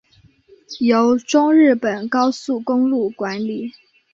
[0.79, 3.71] 由中日本高速公路管理。